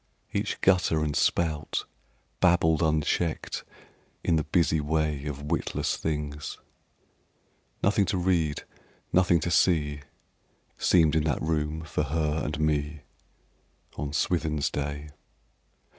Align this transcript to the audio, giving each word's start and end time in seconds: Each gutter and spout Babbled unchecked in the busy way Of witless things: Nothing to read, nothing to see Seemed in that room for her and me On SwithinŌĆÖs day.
Each 0.33 0.59
gutter 0.61 1.03
and 1.03 1.15
spout 1.15 1.85
Babbled 2.39 2.81
unchecked 2.81 3.63
in 4.23 4.35
the 4.35 4.43
busy 4.43 4.79
way 4.81 5.25
Of 5.27 5.43
witless 5.51 5.95
things: 5.95 6.57
Nothing 7.83 8.05
to 8.05 8.17
read, 8.17 8.63
nothing 9.13 9.39
to 9.41 9.51
see 9.51 9.99
Seemed 10.79 11.15
in 11.15 11.25
that 11.25 11.39
room 11.39 11.83
for 11.83 12.05
her 12.05 12.41
and 12.43 12.59
me 12.59 13.01
On 13.95 14.09
SwithinŌĆÖs 14.11 14.71
day. 14.71 15.09